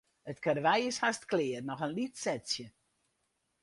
[0.25, 2.67] It karwei is hast klear, noch in lyts setsje.